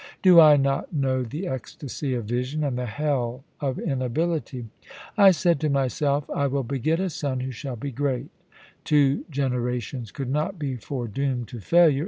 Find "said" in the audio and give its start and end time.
5.29-5.59